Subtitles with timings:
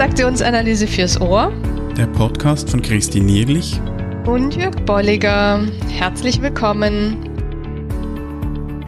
[0.00, 1.52] Transaktionsanalyse fürs Ohr.
[1.94, 3.78] Der Podcast von Christine Nierlich
[4.24, 5.60] und Jörg Bolliger.
[5.90, 7.18] Herzlich willkommen.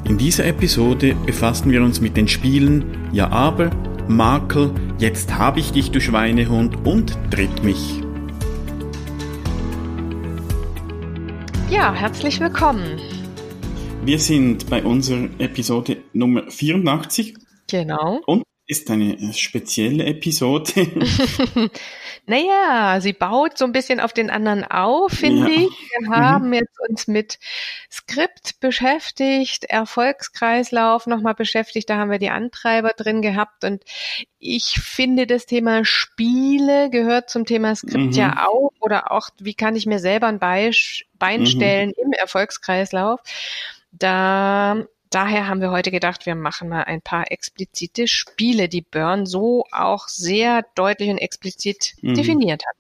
[0.08, 3.68] In dieser Episode befassen wir uns mit den Spielen Ja aber,
[4.08, 8.00] Makel, Jetzt hab ich dich, du Schweinehund und Tritt mich.
[11.68, 12.98] Ja, herzlich willkommen.
[14.02, 17.34] Wir sind bei unserer Episode Nummer 84.
[17.70, 18.20] Genau.
[18.24, 20.72] Und ist eine spezielle Episode.
[22.26, 25.60] naja, sie baut so ein bisschen auf den anderen auf, finde ja.
[25.62, 25.70] ich.
[25.98, 26.14] Wir mhm.
[26.14, 26.54] haben mhm.
[26.54, 27.38] jetzt uns mit
[27.90, 33.82] Skript beschäftigt, Erfolgskreislauf nochmal beschäftigt, da haben wir die Antreiber drin gehabt und
[34.38, 38.12] ich finde, das Thema Spiele gehört zum Thema Skript mhm.
[38.12, 42.04] ja auch oder auch, wie kann ich mir selber ein Bein stellen mhm.
[42.06, 43.20] im Erfolgskreislauf.
[43.92, 49.26] Da daher haben wir heute gedacht, wir machen mal ein paar explizite Spiele, die Burn
[49.26, 52.14] so auch sehr deutlich und explizit mhm.
[52.14, 52.76] definiert hat.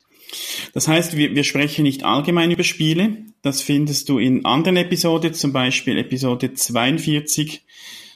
[0.72, 3.18] Das heißt, wir, wir sprechen nicht allgemein über Spiele.
[3.42, 7.62] Das findest du in anderen Episoden, zum Beispiel Episode 42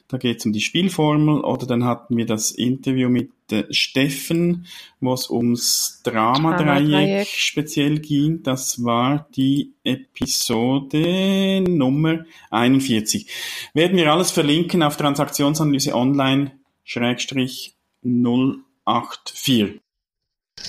[0.08, 4.66] da geht es um die Spielformel oder dann hatten wir das Interview mit äh, Steffen,
[5.00, 8.42] wo es ums Dramadreieck Drama speziell ging.
[8.42, 13.26] Das war die Episode Nummer 41.
[13.74, 16.52] Werden wir alles verlinken auf Transaktionsanalyse online
[16.84, 19.85] Schrägstrich 084.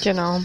[0.03, 0.41] Genau.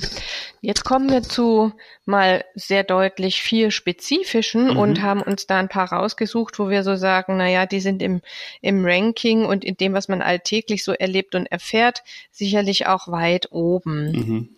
[0.60, 1.72] Jetzt kommen wir zu
[2.06, 4.76] mal sehr deutlich vier spezifischen mhm.
[4.76, 8.00] und haben uns da ein paar rausgesucht, wo wir so sagen, na ja, die sind
[8.02, 8.20] im,
[8.60, 13.50] im Ranking und in dem, was man alltäglich so erlebt und erfährt, sicherlich auch weit
[13.50, 14.12] oben.
[14.12, 14.48] Mhm.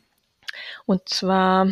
[0.86, 1.68] Und zwar,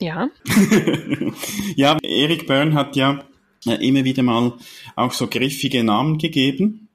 [0.00, 0.28] ja.
[1.76, 3.24] ja, Eric Byrne hat ja
[3.64, 4.52] immer wieder mal
[4.94, 6.88] auch so griffige Namen gegeben.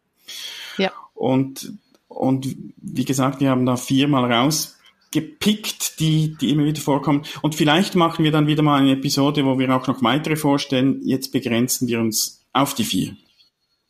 [0.77, 0.91] Ja.
[1.15, 1.73] Und,
[2.07, 4.77] und wie gesagt, wir haben da viermal raus
[5.11, 7.25] gepickt, die, die immer wieder vorkommen.
[7.41, 11.01] Und vielleicht machen wir dann wieder mal eine Episode, wo wir auch noch weitere vorstellen.
[11.03, 13.15] Jetzt begrenzen wir uns auf die vier.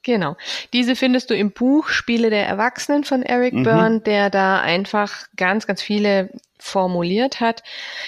[0.04, 0.36] Genau.
[0.74, 3.64] Diese findest du im Buch Spiele der Erwachsenen von Eric mhm.
[3.64, 7.64] Byrne, der da einfach ganz, ganz viele formuliert hat,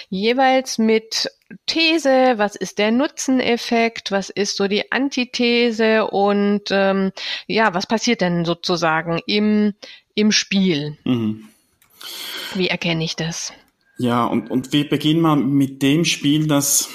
[0.08, 1.28] jeweils mit
[1.66, 7.12] These, was ist der Nutzeneffekt, was ist so die Antithese und ähm,
[7.46, 9.74] ja, was passiert denn sozusagen im,
[10.14, 10.98] im Spiel.
[11.04, 11.48] Mhm.
[12.54, 13.52] Wie erkenne ich das?
[13.98, 16.88] Ja, und, und wir beginnen mal mit dem Spiel, das,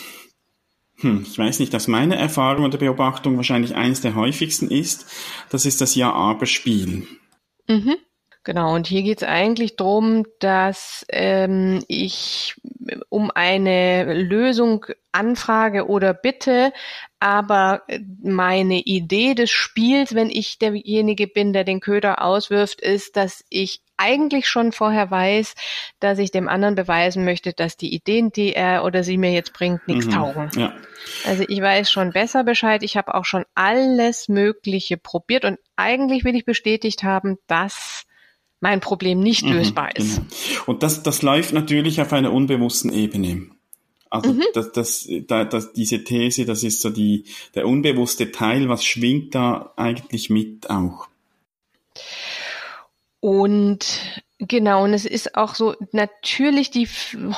[0.97, 5.05] hm, ich weiß nicht, aus meiner Erfahrung oder Beobachtung wahrscheinlich eines der häufigsten ist.
[5.49, 7.07] Das ist das Ja-Aber-Spiel.
[7.67, 7.95] Mhm.
[8.43, 12.55] Genau, und hier geht es eigentlich darum, dass ähm, ich
[13.09, 16.71] um eine Lösung anfrage oder bitte,
[17.19, 17.83] aber
[18.23, 23.81] meine Idee des Spiels, wenn ich derjenige bin, der den Köder auswirft, ist, dass ich
[23.99, 25.55] eigentlich schon vorher weiß,
[25.99, 29.53] dass ich dem anderen beweisen möchte, dass die Ideen, die er oder sie mir jetzt
[29.53, 30.49] bringt, nichts mhm, taugen.
[30.55, 30.73] Ja.
[31.25, 32.81] Also ich weiß schon besser Bescheid.
[32.83, 38.05] Ich habe auch schon alles Mögliche probiert und eigentlich will ich bestätigt haben, dass
[38.61, 40.17] mein Problem nicht mhm, lösbar ist.
[40.17, 40.63] Genau.
[40.65, 43.49] Und das, das läuft natürlich auf einer unbewussten Ebene.
[44.09, 44.43] Also mhm.
[44.53, 49.35] das, das, da, das, diese These, das ist so die, der unbewusste Teil, was schwingt
[49.35, 51.07] da eigentlich mit auch?
[53.19, 53.85] Und
[54.39, 56.87] genau, und es ist auch so natürlich die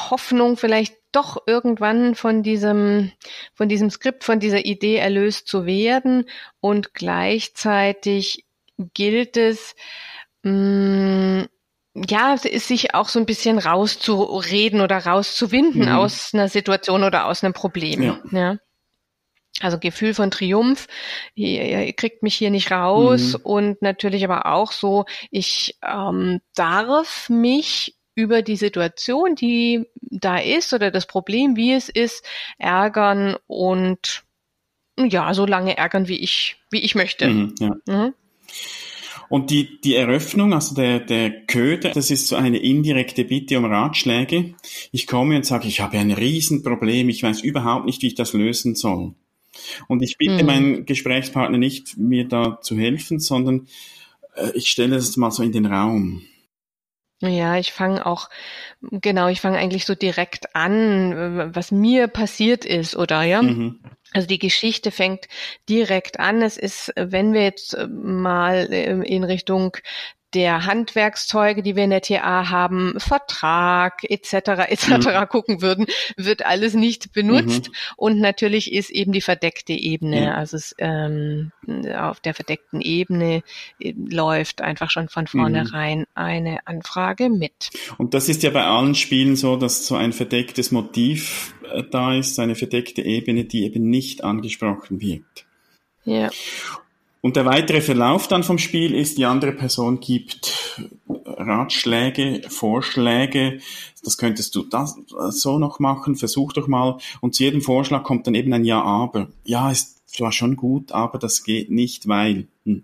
[0.10, 3.12] Hoffnung, vielleicht doch irgendwann von diesem,
[3.54, 6.26] von diesem Skript, von dieser Idee erlöst zu werden.
[6.60, 8.46] Und gleichzeitig
[8.94, 9.76] gilt es,
[10.44, 11.48] mh, mm,
[11.94, 15.96] ja, sich auch so ein bisschen rauszureden oder rauszuwinden mhm.
[15.96, 18.02] aus einer Situation oder aus einem Problem.
[18.02, 18.20] Ja.
[18.32, 18.58] ja.
[19.62, 20.88] Also Gefühl von Triumph,
[21.36, 23.40] ihr, ihr kriegt mich hier nicht raus mhm.
[23.44, 30.74] und natürlich aber auch so, ich ähm, darf mich über die Situation, die da ist
[30.74, 32.26] oder das Problem, wie es ist,
[32.58, 34.24] ärgern und
[34.98, 37.28] ja, so lange ärgern, wie ich, wie ich möchte.
[37.28, 37.76] Mhm, ja.
[37.88, 38.14] mhm.
[39.30, 43.64] Und die, die Eröffnung, also der, der Köder, das ist so eine indirekte Bitte um
[43.64, 44.56] Ratschläge.
[44.92, 48.34] Ich komme und sage, ich habe ein Riesenproblem, ich weiß überhaupt nicht, wie ich das
[48.34, 49.16] lösen soll.
[49.88, 50.46] Und ich bitte mhm.
[50.46, 53.68] meinen Gesprächspartner nicht, mir da zu helfen, sondern
[54.36, 56.24] äh, ich stelle das mal so in den Raum.
[57.24, 58.30] Ja, ich fange auch,
[58.82, 63.44] genau, ich fange eigentlich so direkt an, was mir passiert ist, oder ja?
[63.44, 63.80] Mhm.
[64.12, 65.28] Also die Geschichte fängt
[65.70, 66.42] direkt an.
[66.42, 69.78] Es ist, wenn wir jetzt mal äh, in Richtung
[70.34, 74.34] der Handwerkszeuge, die wir in der TA haben, Vertrag etc.
[74.70, 74.88] etc.
[74.88, 75.30] Mhm.
[75.30, 75.86] gucken würden,
[76.18, 77.68] wird alles nicht benutzt.
[77.68, 77.74] Mhm.
[77.98, 80.34] Und natürlich ist eben die verdeckte Ebene, ja.
[80.36, 81.52] also es, ähm,
[81.96, 83.44] auf der verdeckten Ebene
[83.80, 86.06] äh, läuft einfach schon von vornherein mhm.
[86.16, 87.70] eine Anfrage mit.
[87.98, 92.16] Und das ist ja bei allen Spielen so, dass so ein verdecktes Motiv äh, da
[92.16, 95.46] ist, eine verdeckte Ebene, die eben nicht angesprochen wird.
[96.04, 96.30] Ja.
[97.22, 100.80] Und der weitere Verlauf dann vom Spiel ist, die andere Person gibt
[101.26, 103.60] Ratschläge, Vorschläge,
[104.04, 104.98] das könntest du das
[105.30, 106.98] so noch machen, versuch doch mal.
[107.22, 109.28] Und zu jedem Vorschlag kommt dann eben ein Ja, aber.
[109.44, 112.48] Ja, ist zwar schon gut, aber das geht nicht, weil.
[112.66, 112.84] Hm.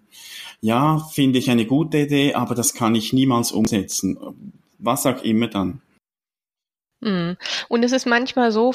[0.61, 4.17] Ja, finde ich eine gute Idee, aber das kann ich niemals umsetzen.
[4.77, 5.81] Was auch immer dann.
[7.03, 7.37] Hm.
[7.69, 8.71] Und es ist manchmal so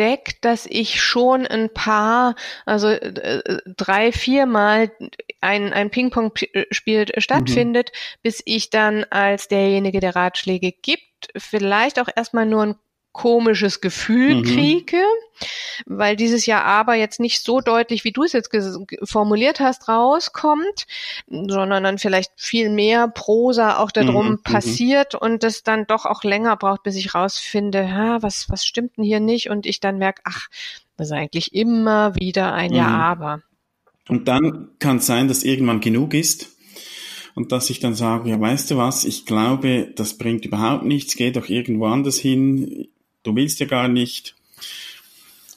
[0.00, 4.90] verdeckt, dass ich schon ein paar, also äh, drei, viermal
[5.40, 8.18] ein, ein Ping-Pong-Spiel stattfindet, mhm.
[8.22, 12.74] bis ich dann als derjenige, der Ratschläge gibt, vielleicht auch erstmal nur ein
[13.12, 14.42] komisches Gefühl mhm.
[14.44, 15.02] kriege,
[15.86, 18.50] weil dieses Jahr aber jetzt nicht so deutlich, wie du es jetzt
[19.04, 20.86] formuliert hast, rauskommt,
[21.26, 24.32] sondern dann vielleicht viel mehr Prosa auch darum mhm.
[24.32, 24.42] mhm.
[24.42, 28.96] passiert und es dann doch auch länger braucht, bis ich rausfinde, ha, was, was stimmt
[28.96, 30.48] denn hier nicht und ich dann merke, ach,
[30.96, 32.76] das ist eigentlich immer wieder ein mhm.
[32.76, 33.42] Ja, aber.
[34.08, 36.48] Und dann kann es sein, dass irgendwann genug ist
[37.34, 41.16] und dass ich dann sage, ja, weißt du was, ich glaube, das bringt überhaupt nichts,
[41.16, 42.88] geh doch irgendwo anders hin,
[43.22, 44.34] du willst ja gar nicht.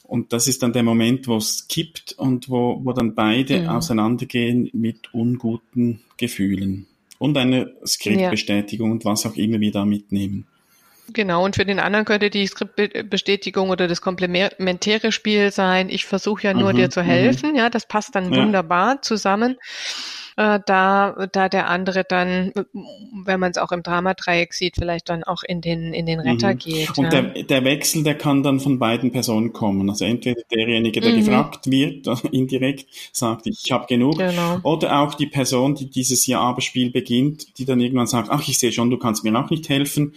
[0.03, 3.69] Und das ist dann der Moment, wo es kippt und wo, wo dann beide mhm.
[3.69, 6.85] auseinandergehen mit unguten Gefühlen
[7.17, 8.93] und einer Skriptbestätigung ja.
[8.93, 10.45] und was auch immer wir da mitnehmen.
[11.11, 16.43] Genau, und für den anderen könnte die Skriptbestätigung oder das komplementäre Spiel sein, ich versuche
[16.43, 17.57] ja nur mhm, dir zu helfen, mhm.
[17.57, 18.41] ja, das passt dann ja.
[18.41, 19.57] wunderbar zusammen
[20.37, 22.51] äh, da, da der andere dann,
[23.25, 26.53] wenn man es auch im Dramadreieck sieht, vielleicht dann auch in den, in den Retter
[26.53, 26.57] mhm.
[26.57, 26.97] geht.
[26.97, 27.21] Und ja.
[27.21, 29.89] der, der Wechsel, der kann dann von beiden Personen kommen.
[29.89, 31.17] Also entweder derjenige, der mhm.
[31.17, 34.59] gefragt wird, indirekt sagt, ich habe genug, genau.
[34.63, 38.71] oder auch die Person, die dieses Ja-Aber-Spiel beginnt, die dann irgendwann sagt, ach, ich sehe
[38.71, 40.13] schon, du kannst mir auch nicht helfen.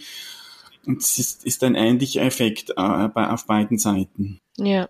[0.85, 4.39] Und es ist, ist ein ähnlicher Effekt äh, bei, auf beiden Seiten.
[4.57, 4.87] Ja.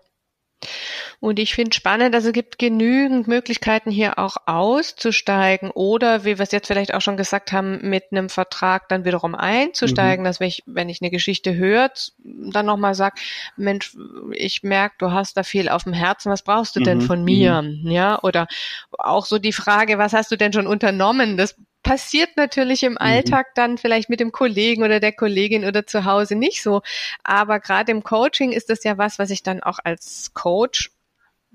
[1.20, 6.44] Und ich finde spannend, also es gibt genügend Möglichkeiten hier auch auszusteigen oder, wie wir
[6.44, 10.26] es jetzt vielleicht auch schon gesagt haben, mit einem Vertrag dann wiederum einzusteigen, mhm.
[10.26, 13.18] dass wenn ich, wenn ich eine Geschichte hört, dann nochmal sag,
[13.56, 13.98] Mensch,
[14.32, 17.04] ich merke, du hast da viel auf dem Herzen, was brauchst du denn mhm.
[17.08, 17.64] von mir?
[17.64, 17.90] Mhm.
[17.90, 18.48] Ja, oder
[18.92, 21.36] auch so die Frage, was hast du denn schon unternommen?
[21.36, 22.98] Das passiert natürlich im mhm.
[23.00, 26.84] Alltag dann vielleicht mit dem Kollegen oder der Kollegin oder zu Hause nicht so.
[27.24, 30.92] Aber gerade im Coaching ist das ja was, was ich dann auch als Coach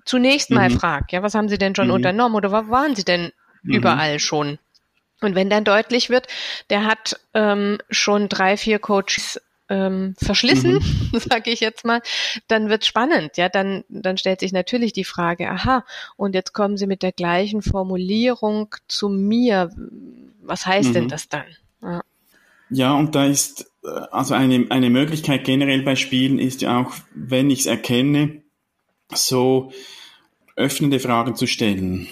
[0.05, 0.79] zunächst mal mhm.
[0.79, 1.95] frage, ja, was haben Sie denn schon mhm.
[1.95, 3.33] unternommen oder wo waren Sie denn
[3.63, 3.75] mhm.
[3.75, 4.59] überall schon?
[5.21, 6.27] Und wenn dann deutlich wird,
[6.69, 11.19] der hat ähm, schon drei, vier Coaches ähm, verschlissen, mhm.
[11.19, 12.03] sage ich jetzt mal,
[12.49, 13.37] dann wird spannend.
[13.37, 15.85] Ja, dann, dann stellt sich natürlich die Frage, aha,
[16.17, 19.71] und jetzt kommen Sie mit der gleichen Formulierung zu mir.
[20.43, 20.95] Was heißt mhm.
[20.95, 21.45] denn das dann?
[21.83, 22.03] Ja.
[22.71, 26.93] ja, und da ist äh, also eine, eine Möglichkeit generell bei Spielen ist ja auch,
[27.15, 28.42] wenn ich es erkenne,
[29.15, 29.73] so
[30.57, 32.09] öffnende Fragen zu stellen.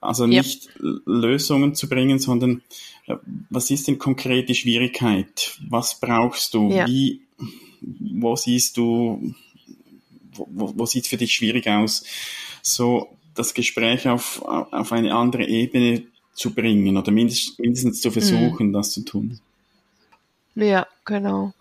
[0.00, 0.90] Also nicht ja.
[1.06, 2.62] Lösungen zu bringen, sondern
[3.06, 3.16] äh,
[3.50, 5.58] was ist denn konkret die Schwierigkeit?
[5.68, 6.70] Was brauchst du?
[6.70, 6.86] Ja.
[6.86, 7.22] Wie,
[7.80, 9.34] wo siehst du,
[10.32, 12.04] wo, wo sieht es für dich schwierig aus?
[12.62, 18.68] So das Gespräch auf, auf eine andere Ebene zu bringen oder mindestens, mindestens zu versuchen,
[18.68, 18.72] mhm.
[18.72, 19.40] das zu tun.
[20.54, 21.52] Ja, genau.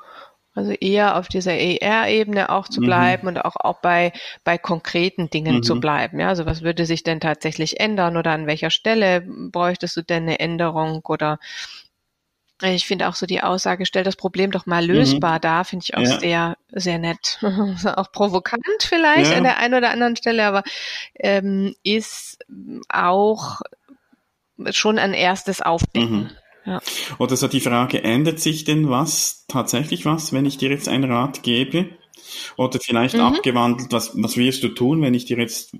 [0.58, 2.86] Also eher auf dieser ER-Ebene auch zu mhm.
[2.86, 3.28] bleiben mhm.
[3.28, 4.12] und auch, auch bei,
[4.44, 5.64] bei konkreten Dingen mhm.
[5.64, 6.20] zu bleiben.
[6.20, 10.24] Ja, also was würde sich denn tatsächlich ändern oder an welcher Stelle bräuchtest du denn
[10.24, 11.38] eine Änderung oder
[12.64, 15.42] ich finde auch so die Aussage, stell das Problem doch mal lösbar mhm.
[15.42, 16.20] dar, finde ich auch ja.
[16.20, 17.38] sehr, sehr nett.
[17.96, 19.38] auch provokant vielleicht ja.
[19.38, 20.64] an der einen oder anderen Stelle, aber
[21.14, 22.44] ähm, ist
[22.90, 23.62] auch
[24.72, 26.32] schon ein erstes Aufdecken.
[26.68, 26.82] Ja.
[27.18, 31.10] Oder so die Frage, ändert sich denn was, tatsächlich was, wenn ich dir jetzt einen
[31.10, 31.88] Rat gebe?
[32.58, 33.22] Oder vielleicht mhm.
[33.22, 35.72] abgewandelt, was, was wirst du tun, wenn ich dir jetzt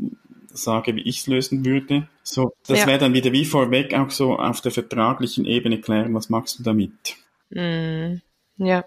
[0.48, 2.08] sage, wie ich es lösen würde?
[2.24, 2.88] So, das ja.
[2.88, 6.64] wäre dann wieder wie vorweg auch so auf der vertraglichen Ebene klären, was machst du
[6.64, 7.18] damit?
[7.50, 8.22] Mhm.
[8.58, 8.86] Ja.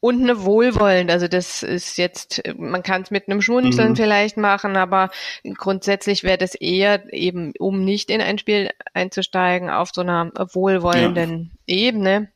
[0.00, 3.96] Und eine wohlwollend, also das ist jetzt, man kann es mit einem Schmunzeln mhm.
[3.96, 5.10] vielleicht machen, aber
[5.56, 11.52] grundsätzlich wäre das eher eben, um nicht in ein Spiel einzusteigen, auf so einer wohlwollenden
[11.66, 11.76] ja.
[11.76, 12.30] Ebene,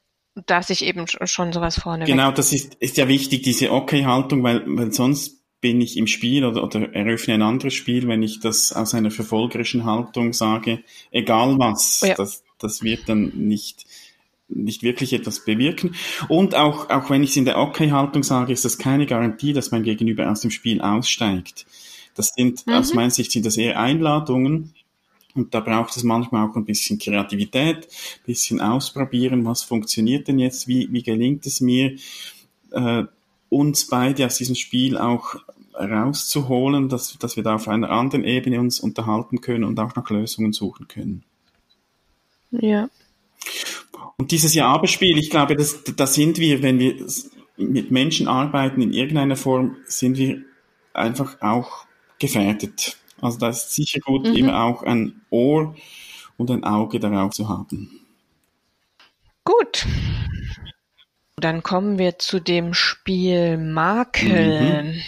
[0.46, 2.06] dass ich eben schon sowas vorne.
[2.06, 6.44] Genau, das ist, ist ja wichtig, diese Okay-Haltung, weil, weil sonst bin ich im Spiel
[6.44, 11.56] oder, oder eröffne ein anderes Spiel, wenn ich das aus einer verfolgerischen Haltung sage, egal
[11.58, 12.14] was, ja.
[12.14, 13.84] das, das wird dann nicht
[14.50, 15.94] nicht wirklich etwas bewirken.
[16.28, 19.70] Und auch, auch wenn ich es in der Okay-Haltung sage, ist das keine Garantie, dass
[19.70, 21.66] mein Gegenüber aus dem Spiel aussteigt.
[22.14, 22.74] Das sind, mhm.
[22.74, 24.74] aus meiner Sicht sind das eher Einladungen.
[25.34, 30.40] Und da braucht es manchmal auch ein bisschen Kreativität, ein bisschen ausprobieren, was funktioniert denn
[30.40, 31.96] jetzt, wie, wie gelingt es mir,
[32.72, 33.04] äh,
[33.48, 35.36] uns beide aus diesem Spiel auch
[35.74, 40.10] rauszuholen, dass, dass wir da auf einer anderen Ebene uns unterhalten können und auch nach
[40.10, 41.24] Lösungen suchen können.
[42.50, 42.88] Ja.
[44.20, 47.06] Und dieses Ja-Aber-Spiel, ich glaube, das, da sind wir, wenn wir
[47.56, 50.42] mit Menschen arbeiten in irgendeiner Form, sind wir
[50.92, 51.86] einfach auch
[52.18, 52.98] gefährdet.
[53.22, 54.36] Also da ist sicher gut, mhm.
[54.36, 55.74] immer auch ein Ohr
[56.36, 57.98] und ein Auge darauf zu haben.
[59.42, 59.86] Gut.
[61.36, 64.82] Dann kommen wir zu dem Spiel Makel.
[64.82, 65.02] Mhm.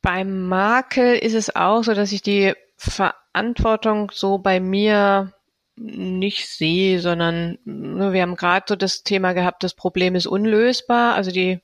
[0.00, 5.32] Beim Makel ist es auch so, dass ich die Verantwortung so bei mir
[5.76, 11.14] nicht sehe, sondern ne, wir haben gerade so das Thema gehabt, das Problem ist unlösbar.
[11.14, 11.60] Also die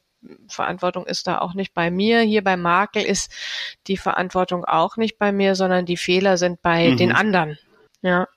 [0.49, 2.21] Verantwortung ist da auch nicht bei mir.
[2.21, 3.33] Hier bei Makel ist
[3.87, 6.97] die Verantwortung auch nicht bei mir, sondern die Fehler sind bei mhm.
[6.97, 7.59] den anderen.
[8.03, 8.29] Ja,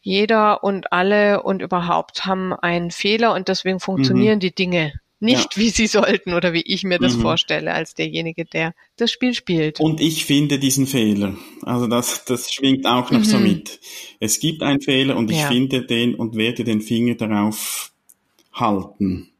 [0.00, 4.40] jeder und alle und überhaupt haben einen Fehler und deswegen funktionieren mhm.
[4.40, 5.62] die Dinge nicht, ja.
[5.62, 7.22] wie sie sollten oder wie ich mir das mhm.
[7.22, 9.80] vorstelle, als derjenige, der das Spiel spielt.
[9.80, 11.36] Und ich finde diesen Fehler.
[11.62, 13.24] Also das, das schwingt auch noch mhm.
[13.24, 13.80] so mit.
[14.20, 15.48] Es gibt einen Fehler und ich ja.
[15.48, 17.92] finde den und werde den Finger darauf
[18.52, 19.32] halten.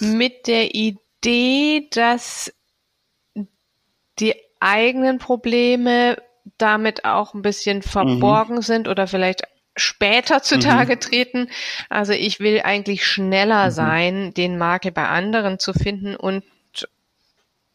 [0.00, 2.52] Mit der Idee, dass
[4.18, 6.16] die eigenen Probleme
[6.58, 8.62] damit auch ein bisschen verborgen mhm.
[8.62, 9.42] sind oder vielleicht
[9.76, 11.00] später zutage mhm.
[11.00, 11.50] treten.
[11.88, 13.70] Also ich will eigentlich schneller mhm.
[13.70, 16.44] sein, den Makel bei anderen zu finden und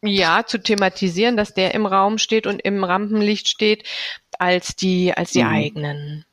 [0.04, 3.84] ja, zu thematisieren, dass der im Raum steht und im Rampenlicht steht,
[4.38, 5.48] als die, als die mhm.
[5.48, 6.24] eigenen.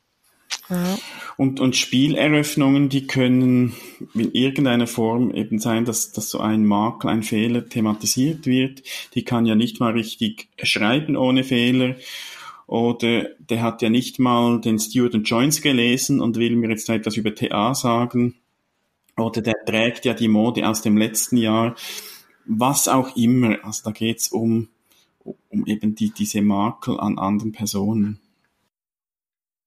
[0.68, 0.98] Ja.
[1.36, 3.74] Und, und Spieleröffnungen, die können
[4.14, 8.82] in irgendeiner Form eben sein, dass, dass so ein Makel, ein Fehler thematisiert wird.
[9.14, 11.96] Die kann ja nicht mal richtig schreiben ohne Fehler.
[12.70, 17.16] Oder der hat ja nicht mal den Stewart Jones gelesen und will mir jetzt etwas
[17.16, 18.36] über TA sagen.
[19.16, 21.74] Oder der trägt ja die Mode aus dem letzten Jahr.
[22.44, 23.56] Was auch immer.
[23.64, 24.68] Also da geht's um,
[25.48, 28.20] um eben die, diese Makel an anderen Personen.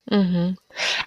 [0.10, 0.58] Mhm.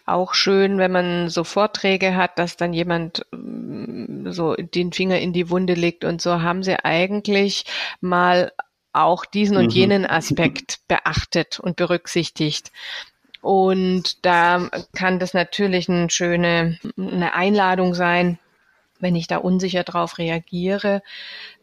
[0.04, 5.32] Auch schön, wenn man so Vorträge hat, dass dann jemand mm, so den Finger in
[5.32, 7.64] die Wunde legt und so haben sie eigentlich
[8.02, 8.52] mal
[8.96, 9.70] auch diesen und mhm.
[9.70, 12.72] jenen Aspekt beachtet und berücksichtigt.
[13.42, 18.38] Und da kann das natürlich eine schöne eine Einladung sein,
[18.98, 21.02] wenn ich da unsicher drauf reagiere,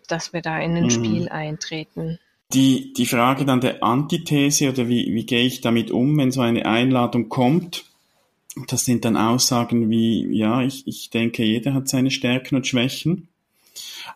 [0.07, 0.89] dass wir da in ein mhm.
[0.89, 2.19] Spiel eintreten.
[2.53, 6.41] Die, die Frage dann der Antithese oder wie, wie gehe ich damit um, wenn so
[6.41, 7.85] eine Einladung kommt?
[8.67, 13.27] Das sind dann Aussagen wie, ja, ich, ich denke, jeder hat seine Stärken und Schwächen.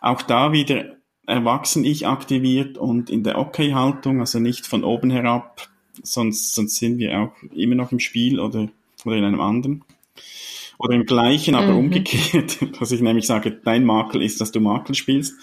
[0.00, 0.97] Auch da wieder
[1.28, 5.68] Erwachsen-Ich aktiviert und in der Okay-Haltung, also nicht von oben herab,
[6.02, 8.68] sonst, sonst sind wir auch immer noch im Spiel oder,
[9.04, 9.84] oder in einem anderen.
[10.78, 11.78] Oder im gleichen, aber mhm.
[11.78, 15.34] umgekehrt, dass ich nämlich sage, dein Makel ist, dass du Makel spielst,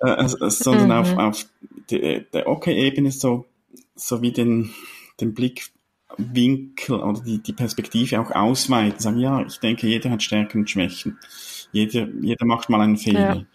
[0.00, 0.92] äh, also, sondern mhm.
[0.92, 1.46] auf, auf
[1.90, 3.46] der, der Okay-Ebene so,
[3.94, 4.70] so wie den,
[5.20, 9.00] den Blickwinkel oder die, die Perspektive auch ausweiten.
[9.00, 11.18] Sagen, ja, ich denke, jeder hat Stärken und Schwächen.
[11.72, 13.34] Jeder, jeder macht mal einen Fehler.
[13.36, 13.46] Ja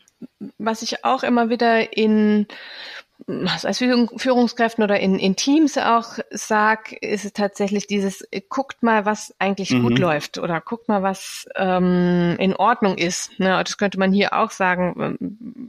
[0.58, 2.48] was ich auch immer wieder in
[3.28, 9.34] als Führungskräften oder in, in Teams auch sag, ist es tatsächlich dieses, guckt mal, was
[9.40, 9.84] eigentlich mhm.
[9.84, 13.40] gut läuft oder guckt mal, was ähm, in Ordnung ist.
[13.40, 13.64] Ne?
[13.64, 15.18] Das könnte man hier auch sagen.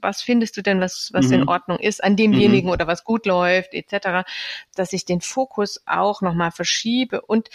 [0.00, 1.34] Was findest du denn, was, was mhm.
[1.34, 2.72] in Ordnung ist an demjenigen mhm.
[2.72, 4.28] oder was gut läuft, etc.,
[4.74, 7.48] dass ich den Fokus auch nochmal verschiebe und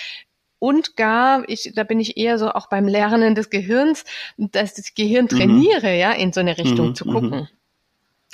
[0.62, 4.06] und gar, ich, da bin ich eher so auch beim Lernen des Gehirns,
[4.38, 5.30] dass das Gehirn mhm.
[5.30, 6.00] trainiere, mhm.
[6.00, 6.96] ja, in so eine Richtung mhm.
[6.96, 7.30] zu gucken.
[7.32, 7.48] Mhm.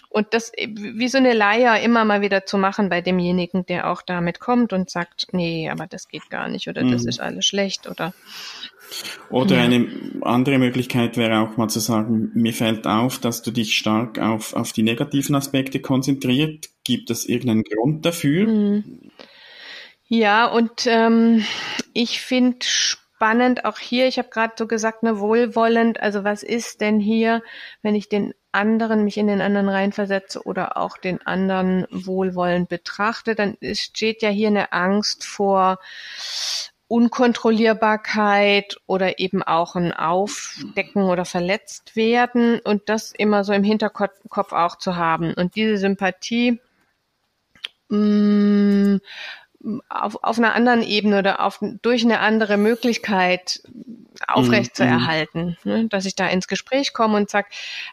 [0.10, 4.01] Und das wie so eine Leier immer mal wieder zu machen bei demjenigen, der auch
[4.01, 7.10] damit kommt und sagt, nee, aber das geht gar nicht oder das mhm.
[7.10, 8.13] ist alles schlecht oder
[9.29, 9.63] oder ja.
[9.63, 9.88] eine
[10.22, 14.53] andere Möglichkeit wäre auch mal zu sagen, mir fällt auf, dass du dich stark auf,
[14.53, 16.69] auf die negativen Aspekte konzentriert.
[16.84, 18.48] Gibt es irgendeinen Grund dafür?
[18.48, 19.12] Mhm.
[20.09, 21.43] Ja, und ähm,
[21.93, 26.79] ich finde spannend auch hier, ich habe gerade so gesagt, ne, wohlwollend, also was ist
[26.79, 27.41] denn hier,
[27.81, 33.35] wenn ich den anderen, mich in den anderen reinversetze oder auch den anderen wohlwollend betrachte,
[33.35, 35.79] dann steht ja hier eine Angst vor
[36.87, 44.53] Unkontrollierbarkeit oder eben auch ein Aufdecken oder verletzt werden und das immer so im Hinterkopf
[44.53, 45.33] auch zu haben.
[45.33, 46.61] Und diese Sympathie
[47.89, 49.01] mh, mm,
[49.89, 53.62] auf, auf einer anderen Ebene oder auf, durch eine andere Möglichkeit
[54.27, 55.88] aufrecht zu erhalten, ne?
[55.88, 57.47] dass ich da ins Gespräch komme und sage,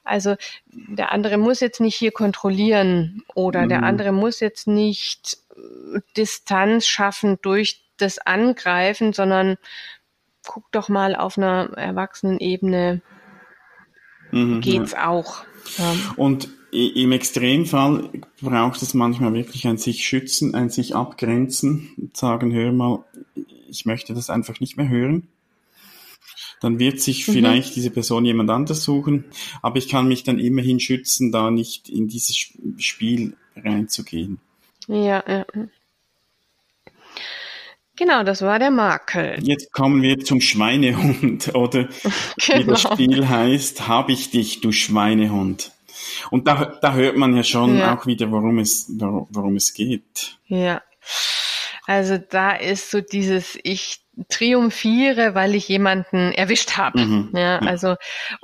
[0.05, 6.01] also der andere muss jetzt nicht hier kontrollieren oder der andere muss jetzt nicht äh,
[6.17, 9.57] Distanz schaffen durch das Angreifen, sondern
[10.47, 13.03] guck doch mal auf einer erwachsenen Ebene
[14.31, 15.09] mhm, geht's ja.
[15.09, 15.45] auch.
[15.79, 15.95] Ja.
[16.17, 22.73] Und im Extremfall braucht es manchmal wirklich ein sich schützen, ein sich abgrenzen, sagen, hör
[22.73, 23.05] mal,
[23.69, 25.29] ich möchte das einfach nicht mehr hören.
[26.61, 27.33] Dann wird sich mhm.
[27.33, 29.25] vielleicht diese Person jemand anders suchen,
[29.63, 32.37] aber ich kann mich dann immerhin schützen, da nicht in dieses
[32.79, 34.41] Spiel reinzugehen.
[34.89, 35.47] Ja, ja.
[37.97, 39.39] Genau, das war der Makel.
[39.43, 41.95] Jetzt kommen wir zum Schweinehund, oder genau.
[42.59, 42.95] wie das genau.
[42.95, 45.71] Spiel heißt, hab ich dich, du Schweinehund.
[46.31, 47.97] Und da, da hört man ja schon ja.
[47.97, 50.39] auch wieder, worum es, worum es geht.
[50.47, 50.83] Ja.
[51.87, 57.31] Also da ist so dieses Ich triumphiere, weil ich jemanden erwischt habe, mhm.
[57.35, 57.97] ja, also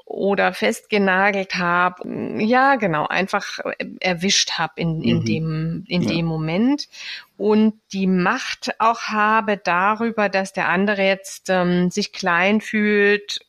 [0.05, 3.61] oder festgenagelt habe, ja genau, einfach
[4.01, 5.25] erwischt habe in, in mhm.
[5.25, 6.11] dem in ja.
[6.11, 6.89] dem Moment
[7.37, 13.41] und die Macht auch habe darüber, dass der andere jetzt ähm, sich klein fühlt,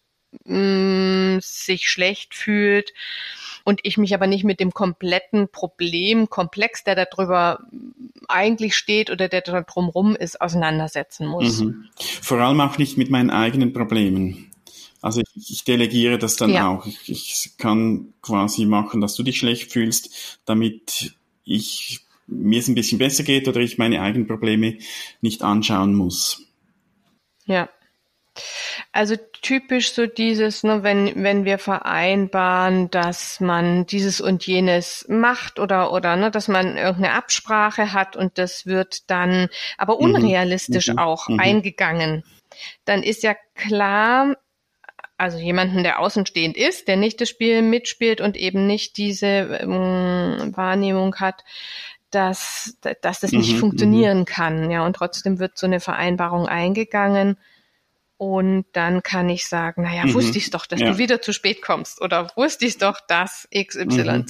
[0.45, 2.93] mh, mm, sich schlecht fühlt
[3.63, 7.59] und ich mich aber nicht mit dem kompletten Problemkomplex, der darüber
[8.27, 11.61] eigentlich steht oder der da drumrum ist, auseinandersetzen muss.
[11.61, 11.85] Mhm.
[12.21, 14.51] Vor allem auch nicht mit meinen eigenen Problemen.
[15.01, 16.69] Also ich, ich delegiere das dann ja.
[16.69, 16.85] auch.
[16.85, 22.75] Ich, ich kann quasi machen, dass du dich schlecht fühlst, damit ich mir es ein
[22.75, 24.77] bisschen besser geht oder ich meine eigenen Probleme
[25.21, 26.45] nicht anschauen muss.
[27.45, 27.69] Ja.
[28.93, 35.59] Also typisch so dieses, ne, wenn, wenn wir vereinbaren, dass man dieses und jenes macht
[35.59, 40.15] oder, oder, ne, dass man irgendeine Absprache hat und das wird dann aber mhm.
[40.15, 40.97] unrealistisch mhm.
[40.97, 41.39] auch mhm.
[41.39, 42.23] eingegangen,
[42.85, 44.35] dann ist ja klar,
[45.17, 50.51] also jemanden, der außenstehend ist, der nicht das Spiel mitspielt und eben nicht diese ähm,
[50.55, 51.43] Wahrnehmung hat,
[52.11, 54.25] dass, dass das nicht mhm, funktionieren mhm.
[54.25, 57.37] kann, ja, und trotzdem wird so eine Vereinbarung eingegangen
[58.21, 60.13] und dann kann ich sagen, naja, mhm.
[60.13, 60.91] wusste ich doch, dass ja.
[60.91, 63.89] du wieder zu spät kommst oder wusste ich doch, dass XYZ.
[63.89, 64.25] Mhm.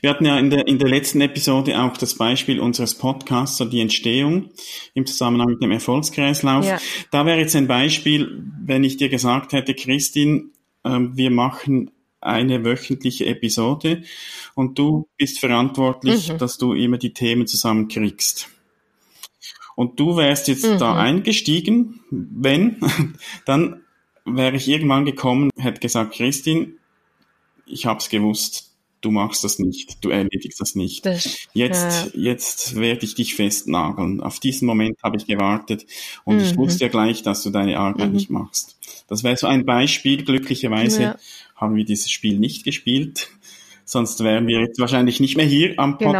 [0.00, 3.64] Wir hatten ja in der, in der letzten Episode auch das Beispiel unseres Podcasts, so
[3.64, 4.50] die Entstehung
[4.94, 6.64] im Zusammenhang mit dem Erfolgskreislauf.
[6.64, 6.78] Ja.
[7.10, 10.44] Da wäre jetzt ein Beispiel, wenn ich dir gesagt hätte, Christine,
[10.84, 14.04] äh, wir machen eine wöchentliche Episode
[14.54, 16.38] und du bist verantwortlich, mhm.
[16.38, 18.50] dass du immer die Themen zusammenkriegst.
[19.74, 20.78] Und du wärst jetzt mhm.
[20.78, 22.76] da eingestiegen, wenn,
[23.46, 23.82] dann
[24.24, 26.72] wäre ich irgendwann gekommen, hätte gesagt, Christine,
[27.66, 31.04] ich hab's gewusst, du machst das nicht, du erledigst das nicht.
[31.04, 32.20] Das, jetzt, ja.
[32.20, 34.20] jetzt werde ich dich festnageln.
[34.20, 35.86] Auf diesen Moment habe ich gewartet
[36.24, 36.42] und mhm.
[36.42, 38.14] ich wusste ja gleich, dass du deine Arbeit mhm.
[38.14, 38.78] nicht machst.
[39.08, 40.24] Das wäre so ein Beispiel.
[40.24, 41.16] Glücklicherweise ja.
[41.56, 43.30] haben wir dieses Spiel nicht gespielt.
[43.84, 46.12] Sonst wären wir jetzt wahrscheinlich nicht mehr hier am genau.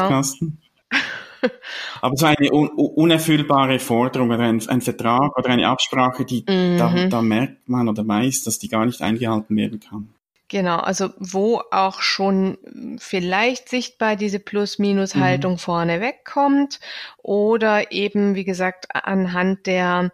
[2.00, 6.78] Aber so eine un unerfüllbare Forderung oder ein, ein, Vertrag oder eine Absprache, die mhm.
[6.78, 10.08] da, da merkt man oder weiß, dass die gar nicht eingehalten werden kann.
[10.52, 12.58] Genau, also wo auch schon
[12.98, 15.58] vielleicht sichtbar diese Plus-Minus-Haltung mhm.
[15.58, 16.78] vorne wegkommt
[17.22, 20.12] oder eben, wie gesagt, anhand der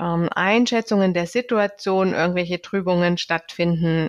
[0.00, 4.08] ähm, Einschätzungen der Situation irgendwelche Trübungen stattfinden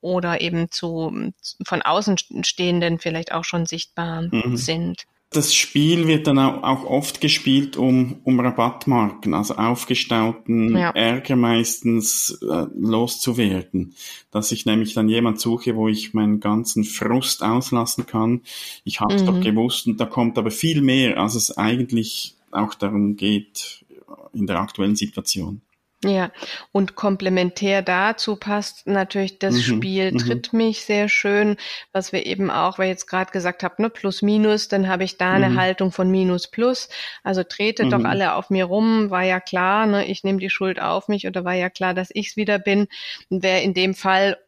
[0.00, 4.56] oder eben zu von Außenstehenden vielleicht auch schon sichtbar mhm.
[4.56, 5.04] sind.
[5.32, 10.90] Das Spiel wird dann auch oft gespielt, um, um Rabattmarken, also aufgestauten ja.
[10.90, 13.94] Ärger meistens äh, loszuwerden.
[14.32, 18.40] Dass ich nämlich dann jemand suche, wo ich meinen ganzen Frust auslassen kann.
[18.82, 19.26] Ich habe es mhm.
[19.26, 23.84] doch gewusst und da kommt aber viel mehr, als es eigentlich auch darum geht
[24.32, 25.60] in der aktuellen Situation.
[26.02, 26.30] Ja,
[26.72, 30.18] und komplementär dazu passt natürlich das mhm, Spiel mhm.
[30.18, 31.58] Tritt mich sehr schön,
[31.92, 35.04] was wir eben auch, weil ich jetzt gerade gesagt habe, ne, plus minus, dann habe
[35.04, 35.44] ich da mhm.
[35.44, 36.88] eine Haltung von minus plus.
[37.22, 38.06] Also tretet doch mhm.
[38.06, 41.44] alle auf mir rum, war ja klar, ne, ich nehme die Schuld auf mich oder
[41.44, 42.88] war ja klar, dass ich's wieder bin.
[43.28, 44.38] Wäre in dem Fall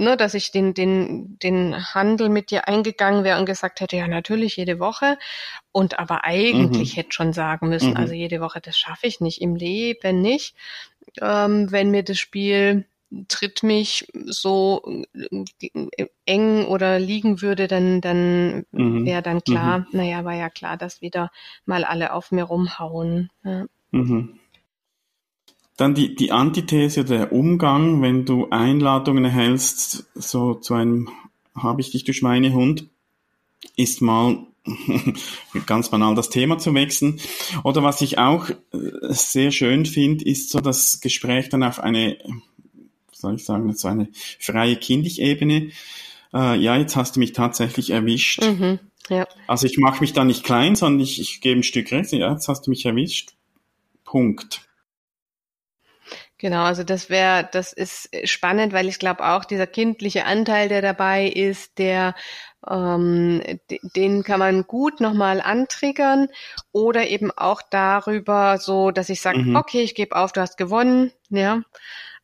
[0.00, 4.08] ne, dass ich den, den, den Handel mit dir eingegangen wäre und gesagt hätte, ja,
[4.08, 5.18] natürlich jede Woche.
[5.72, 6.96] Und aber eigentlich mhm.
[6.96, 7.96] hätte schon sagen müssen, mhm.
[7.96, 10.56] also jede Woche, das schaffe ich nicht, im Leben nicht
[11.20, 12.86] ähm, wenn mir das Spiel
[13.28, 19.04] tritt mich so äh, eng oder liegen würde, dann, dann mhm.
[19.04, 19.86] wäre dann klar, mhm.
[19.92, 21.30] naja, war ja klar, dass wieder
[21.64, 23.30] mal alle auf mir rumhauen.
[23.44, 23.66] Ja.
[23.90, 24.38] Mhm.
[25.76, 31.08] Dann die, die Antithese, der Umgang, wenn du Einladungen erhältst, so zu einem
[31.54, 32.88] habe ich dich durch meine Hund,
[33.76, 34.46] ist mal
[35.66, 37.20] ganz banal das Thema zu wechseln.
[37.64, 38.54] Oder was ich auch äh,
[39.08, 42.18] sehr schön finde, ist so das Gespräch dann auf eine
[43.20, 45.70] soll ich sagen, so eine freie Kindig-Ebene.
[46.32, 48.42] Äh, ja, jetzt hast du mich tatsächlich erwischt.
[48.44, 49.26] Mhm, ja.
[49.46, 52.12] Also ich mache mich da nicht klein, sondern ich, ich gebe ein Stück recht.
[52.12, 53.34] Ja, jetzt hast du mich erwischt.
[54.04, 54.62] Punkt.
[56.40, 60.80] Genau, also das wäre, das ist spannend, weil ich glaube auch dieser kindliche Anteil, der
[60.80, 62.14] dabei ist, der
[62.66, 63.42] ähm,
[63.94, 66.28] den kann man gut nochmal antriggern
[66.72, 69.56] oder eben auch darüber so, dass ich sage, mhm.
[69.56, 71.60] okay, ich gebe auf, du hast gewonnen, ja.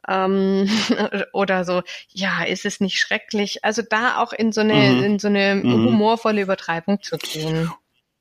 [0.09, 0.66] Ähm,
[1.35, 3.66] oder so, ja, ist es nicht schrecklich?
[3.66, 5.05] Also da auch in so eine, mhm.
[5.05, 5.88] in so eine mhm.
[5.88, 7.70] humorvolle Übertreibung zu gehen.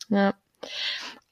[0.10, 0.34] Ja.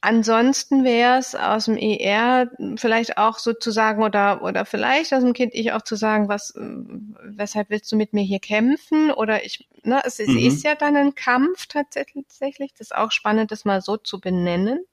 [0.04, 5.54] Ansonsten wäre es aus dem ER vielleicht auch sozusagen oder oder vielleicht aus dem Kind
[5.54, 10.02] ich auch zu sagen, was weshalb willst du mit mir hier kämpfen oder ich ne
[10.04, 10.36] es, mhm.
[10.36, 14.84] ist ja dann ein Kampf tatsächlich, das ist auch spannend das mal so zu benennen.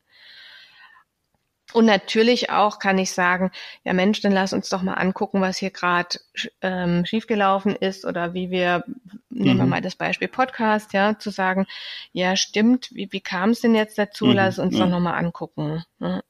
[1.74, 3.52] Und natürlich auch kann ich sagen,
[3.84, 6.20] ja Mensch, dann lass uns doch mal angucken, was hier gerade
[6.62, 9.20] ähm, schiefgelaufen ist oder wie wir, mhm.
[9.30, 9.70] nehmen wir mhm.
[9.70, 11.68] mal das Beispiel Podcast, ja, zu sagen,
[12.12, 14.34] ja stimmt, wie, wie kam es denn jetzt dazu, mhm.
[14.34, 14.84] lass uns ja.
[14.84, 15.84] doch nochmal angucken.
[16.00, 16.24] Ne?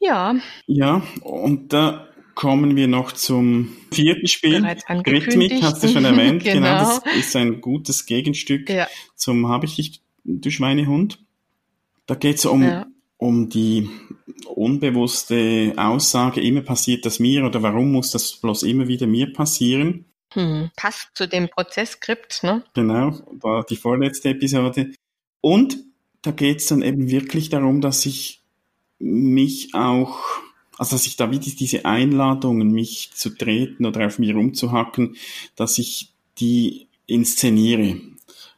[0.00, 0.34] Ja.
[0.66, 4.64] Ja, und da kommen wir noch zum vierten Spiel.
[4.64, 6.54] Rhythmik hast du schon erwähnt, genau.
[6.54, 6.78] genau.
[6.78, 8.88] Das ist ein gutes Gegenstück ja.
[9.14, 11.18] zum Habe ich dich, du Schweinehund.
[12.06, 12.86] Da geht es um ja
[13.24, 13.88] um die
[14.46, 20.06] unbewusste Aussage, immer passiert das mir oder warum muss das bloß immer wieder mir passieren.
[20.32, 22.64] Hm, passt zu dem Prozessskript, ne?
[22.74, 24.92] Genau, war die vorletzte Episode.
[25.40, 25.78] Und
[26.22, 28.40] da geht es dann eben wirklich darum, dass ich
[28.98, 30.18] mich auch,
[30.78, 35.16] also dass ich da wieder diese Einladungen, mich zu treten oder auf mir rumzuhacken,
[35.54, 38.00] dass ich die inszeniere.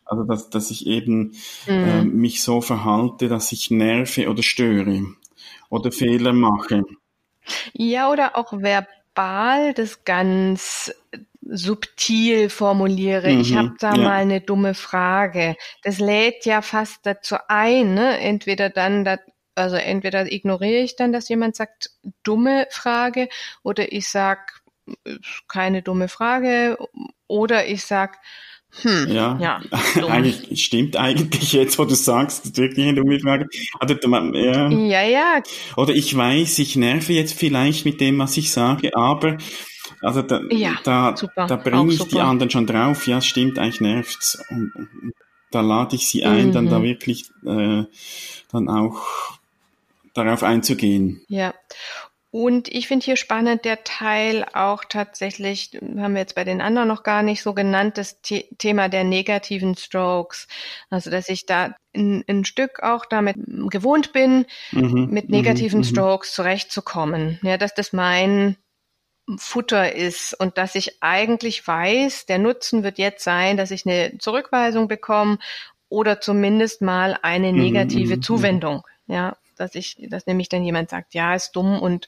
[0.04, 1.34] Also dass, dass ich eben
[1.66, 1.72] mhm.
[1.72, 5.04] äh, mich so verhalte, dass ich nerve oder störe
[5.70, 6.84] oder Fehler mache.
[7.72, 10.92] Ja, oder auch verbal das ganz
[11.48, 13.32] subtil formuliere.
[13.32, 14.02] Mhm, ich habe da ja.
[14.02, 15.56] mal eine dumme Frage.
[15.82, 18.18] Das lädt ja fast dazu ein, ne?
[18.18, 19.18] entweder dann, da,
[19.54, 21.90] also entweder ignoriere ich dann, dass jemand sagt
[22.22, 23.28] dumme Frage,
[23.62, 24.60] oder ich sag
[25.48, 26.78] keine dumme Frage,
[27.26, 28.18] oder ich sag
[28.82, 29.60] hm, ja, ja
[30.08, 33.46] eigentlich stimmt eigentlich jetzt, wo du sagst, wirklich eine dumme Frage.
[33.78, 33.94] Also,
[34.34, 34.68] ja.
[34.68, 35.42] ja, ja.
[35.76, 39.38] Oder ich weiß, ich nerve jetzt vielleicht mit dem, was ich sage, aber
[40.02, 42.10] also da, ja, da, da bringe ich super.
[42.10, 43.06] die anderen schon drauf.
[43.06, 44.38] Ja, stimmt, eigentlich nervt's.
[44.50, 45.12] Und, und
[45.50, 46.52] da lade ich sie ein, mhm.
[46.52, 46.84] dann da mhm.
[46.84, 47.84] wirklich äh,
[48.52, 49.36] dann auch
[50.14, 51.22] darauf einzugehen.
[51.28, 51.54] Ja.
[52.36, 56.86] Und ich finde hier spannend der Teil auch tatsächlich, haben wir jetzt bei den anderen
[56.86, 60.46] noch gar nicht so genannt, das The Thema der negativen Strokes.
[60.90, 63.36] Also, dass ich da ein, ein Stück auch damit
[63.70, 65.90] gewohnt bin, mhm, mit negativen mhm, mhm.
[65.90, 67.40] Strokes zurechtzukommen.
[67.42, 68.58] Ja, dass das mein
[69.38, 74.18] Futter ist und dass ich eigentlich weiß, der Nutzen wird jetzt sein, dass ich eine
[74.18, 75.38] Zurückweisung bekomme
[75.88, 78.82] oder zumindest mal eine mhm, negative mhm, Zuwendung.
[79.06, 82.06] Ja, dass ich, dass nämlich dann jemand sagt, ja, ist dumm und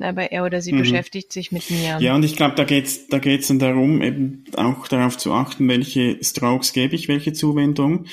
[0.00, 0.78] aber er oder sie mhm.
[0.78, 1.98] beschäftigt sich mit mir.
[2.00, 5.68] Ja, und ich glaube, da geht's, da geht's dann darum, eben auch darauf zu achten,
[5.68, 8.06] welche Strokes gebe ich, welche Zuwendung.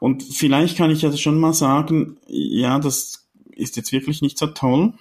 [0.00, 4.48] Und vielleicht kann ich also schon mal sagen, ja, das ist jetzt wirklich nicht so
[4.48, 4.92] toll,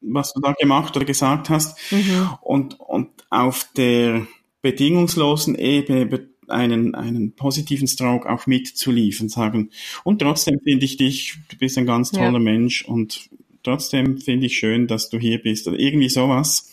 [0.00, 1.78] was du da gemacht oder gesagt hast.
[1.92, 2.30] Mhm.
[2.40, 4.26] Und, und auf der
[4.62, 9.70] bedingungslosen Ebene einen, einen positiven Stroke auch mitzuliefern, sagen,
[10.04, 12.38] und trotzdem finde ich dich, du bist ein ganz toller ja.
[12.38, 13.30] Mensch und
[13.62, 16.70] trotzdem finde ich schön, dass du hier bist oder irgendwie sowas.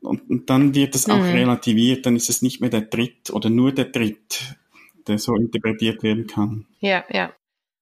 [0.00, 1.30] Und, und dann wird das auch mhm.
[1.30, 4.56] relativiert, dann ist es nicht mehr der Tritt oder nur der Tritt,
[5.06, 6.66] der so interpretiert werden kann.
[6.80, 7.32] Ja, ja.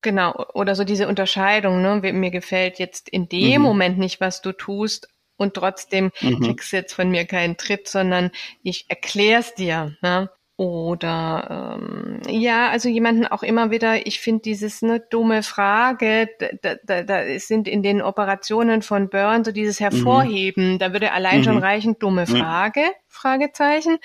[0.02, 2.00] Genau, oder so diese Unterscheidung, ne?
[2.12, 3.66] Mir gefällt jetzt in dem mhm.
[3.66, 5.08] Moment nicht, was du tust,
[5.40, 6.42] und trotzdem mhm.
[6.42, 8.30] kriegst du jetzt von mir keinen Tritt, sondern
[8.62, 9.96] ich erkläre es dir.
[10.02, 10.28] Ne?
[10.60, 16.28] Oder ähm, ja, also jemanden auch immer wieder, ich finde dieses eine dumme Frage,
[16.60, 20.78] da, da, da sind in den Operationen von Burn so dieses Hervorheben, mhm.
[20.78, 21.44] da würde allein mhm.
[21.44, 22.90] schon reichen, dumme Frage, ja.
[23.08, 23.96] Fragezeichen.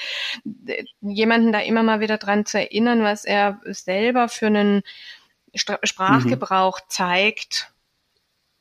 [1.01, 4.83] Jemanden da immer mal wieder dran zu erinnern, was er selber für einen
[5.53, 6.83] Sprachgebrauch mhm.
[6.87, 7.73] zeigt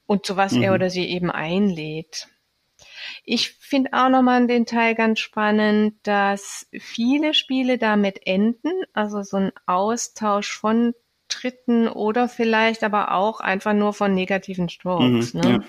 [0.06, 0.74] und zu was er mhm.
[0.74, 2.26] oder sie eben einlädt.
[3.24, 9.38] Ich finde auch nochmal den Teil ganz spannend, dass viele Spiele damit enden, also so
[9.38, 10.92] ein Austausch von
[11.28, 15.50] Tritten oder vielleicht aber auch einfach nur von negativen Strokes, mhm, ne?
[15.50, 15.64] ja.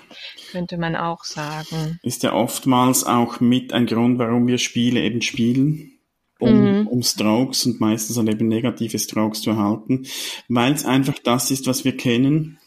[0.52, 1.98] könnte man auch sagen.
[2.02, 5.92] Ist ja oftmals auch mit ein Grund, warum wir Spiele eben spielen.
[6.38, 6.86] Um, mhm.
[6.88, 10.06] um Strokes und meistens dann eben negative Strokes zu erhalten,
[10.50, 12.58] weil es einfach das ist, was wir kennen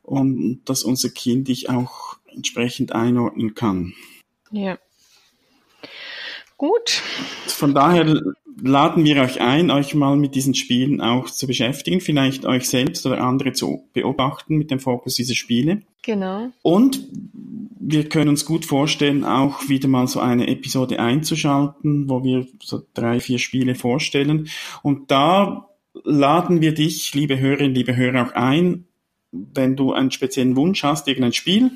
[0.00, 3.92] und dass unser Kind dich auch entsprechend einordnen kann.
[4.50, 4.78] Ja.
[6.56, 7.02] Gut.
[7.46, 8.20] Von daher
[8.62, 13.04] laden wir euch ein, euch mal mit diesen Spielen auch zu beschäftigen, vielleicht euch selbst
[13.06, 15.82] oder andere zu beobachten mit dem Fokus dieser Spiele.
[16.02, 16.50] Genau.
[16.62, 17.06] Und
[17.80, 22.82] wir können uns gut vorstellen, auch wieder mal so eine Episode einzuschalten, wo wir so
[22.94, 24.48] drei, vier Spiele vorstellen.
[24.82, 25.68] Und da
[26.04, 28.86] laden wir dich, liebe Hörerinnen, liebe Hörer, auch ein,
[29.32, 31.72] wenn du einen speziellen Wunsch hast, irgendein Spiel,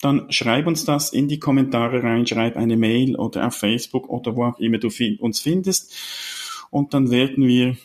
[0.00, 4.36] dann schreib uns das in die Kommentare rein, schreib eine Mail oder auf Facebook oder
[4.36, 5.94] wo auch immer du uns findest.
[6.70, 7.76] Und dann werden wir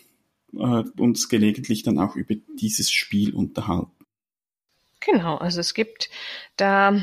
[0.54, 3.92] äh, uns gelegentlich dann auch über dieses Spiel unterhalten.
[5.04, 6.12] Genau, also es gibt
[6.58, 7.02] da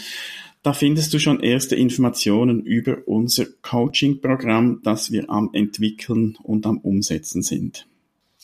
[0.61, 6.77] Da findest du schon erste Informationen über unser Coaching-Programm, das wir am entwickeln und am
[6.77, 7.85] umsetzen sind.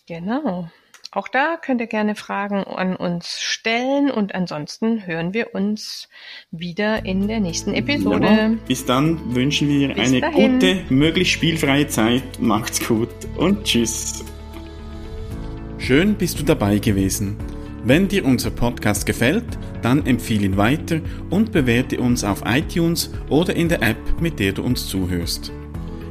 [0.05, 0.69] Genau.
[1.11, 6.07] Auch da könnt ihr gerne Fragen an uns stellen und ansonsten hören wir uns
[6.51, 8.27] wieder in der nächsten Episode.
[8.27, 10.59] Ja, bis dann wünschen wir bis eine dahin.
[10.59, 12.39] gute, möglichst spielfreie Zeit.
[12.39, 14.23] Macht's gut und tschüss.
[15.79, 17.37] Schön bist du dabei gewesen.
[17.83, 19.45] Wenn dir unser Podcast gefällt,
[19.81, 20.99] dann empfehle ihn weiter
[21.31, 25.51] und bewerte uns auf iTunes oder in der App, mit der du uns zuhörst.